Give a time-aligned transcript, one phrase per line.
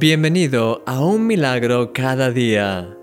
[0.00, 2.96] Bienvenido a un milagro cada día.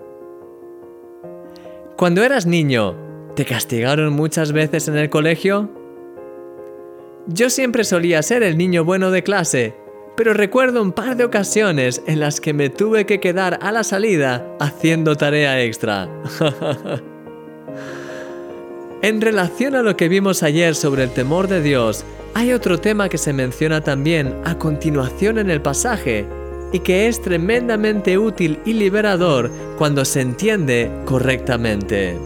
[1.98, 2.96] Cuando eras niño,
[3.36, 5.70] ¿te castigaron muchas veces en el colegio?
[7.28, 9.76] Yo siempre solía ser el niño bueno de clase,
[10.16, 13.84] pero recuerdo un par de ocasiones en las que me tuve que quedar a la
[13.84, 16.08] salida haciendo tarea extra.
[19.02, 23.10] en relación a lo que vimos ayer sobre el temor de Dios, hay otro tema
[23.10, 26.26] que se menciona también a continuación en el pasaje
[26.76, 32.20] y que es tremendamente útil y liberador cuando se entiende correctamente.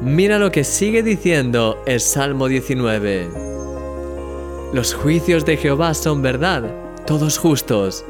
[0.00, 3.28] Mira lo que sigue diciendo el Salmo 19.
[4.72, 6.62] Los juicios de Jehová son verdad,
[7.08, 8.04] todos justos.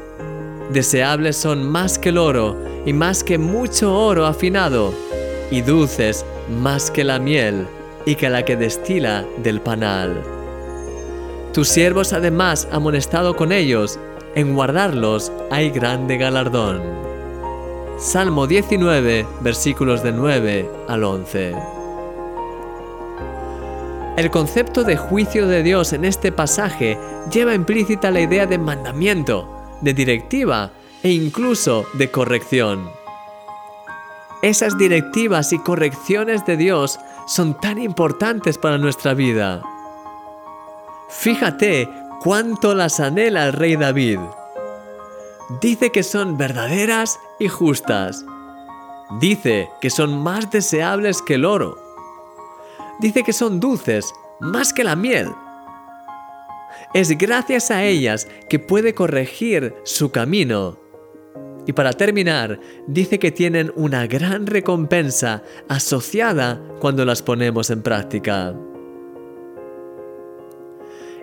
[0.71, 2.55] Deseables son más que el oro
[2.85, 4.93] y más que mucho oro afinado,
[5.49, 6.23] y dulces
[6.61, 7.65] más que la miel
[8.05, 10.21] y que la que destila del panal.
[11.51, 13.99] Tus siervos además amonestado con ellos
[14.35, 16.81] en guardarlos hay grande galardón.
[17.97, 21.55] Salmo 19, versículos de 9 al 11.
[24.17, 26.97] El concepto de juicio de Dios en este pasaje
[27.31, 29.47] lleva implícita la idea de mandamiento,
[29.81, 30.71] de directiva
[31.03, 32.89] e incluso de corrección.
[34.41, 39.61] Esas directivas y correcciones de Dios son tan importantes para nuestra vida.
[41.09, 41.87] Fíjate
[42.23, 44.19] cuánto las anhela el rey David.
[45.59, 48.23] Dice que son verdaderas y justas.
[49.19, 51.77] Dice que son más deseables que el oro.
[52.99, 55.29] Dice que son dulces más que la miel.
[56.93, 60.77] Es gracias a ellas que puede corregir su camino.
[61.65, 68.55] Y para terminar, dice que tienen una gran recompensa asociada cuando las ponemos en práctica.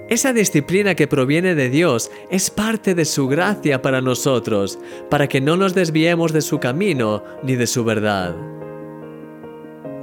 [0.08, 4.78] Esa disciplina que proviene de Dios es parte de su gracia para nosotros,
[5.10, 8.34] para que no nos desviemos de su camino ni de su verdad.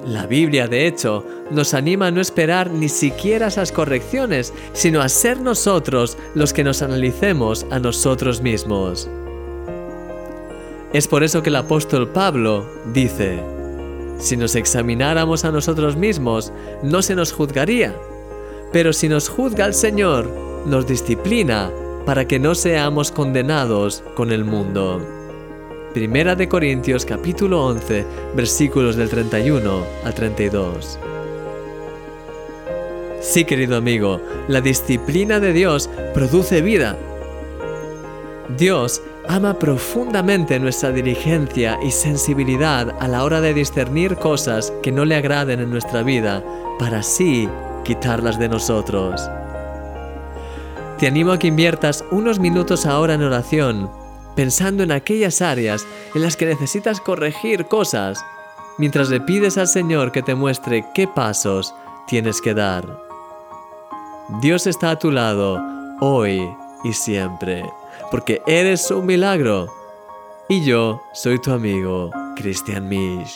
[0.06, 5.10] La Biblia, de hecho, nos anima a no esperar ni siquiera esas correcciones, sino a
[5.10, 9.10] ser nosotros los que nos analicemos a nosotros mismos.
[10.94, 13.40] Es por eso que el apóstol Pablo dice,
[14.20, 17.96] si nos examináramos a nosotros mismos, no se nos juzgaría
[18.72, 20.30] pero si nos juzga el Señor,
[20.66, 21.72] nos disciplina
[22.06, 25.02] para que no seamos condenados con el mundo.
[25.94, 28.06] Primera de Corintios capítulo 11
[28.36, 31.00] versículos del 31 al 32.
[33.22, 36.98] Sí, querido amigo, la disciplina de Dios produce vida.
[38.58, 45.06] Dios ama profundamente nuestra diligencia y sensibilidad a la hora de discernir cosas que no
[45.06, 46.44] le agraden en nuestra vida
[46.78, 47.50] para así
[47.86, 49.30] quitarlas de nosotros.
[51.00, 53.90] Te animo a que inviertas unos minutos ahora en oración,
[54.36, 58.26] pensando en aquellas áreas en las que necesitas corregir cosas,
[58.78, 61.74] mientras le pides al Señor que te muestre qué pasos
[62.08, 63.00] tienes que dar.
[64.42, 65.62] Dios está a tu lado
[66.02, 66.50] hoy
[66.84, 67.64] y siempre,
[68.12, 69.68] porque eres un milagro.
[70.50, 73.36] Y yo soy tu amigo, Christian Misch.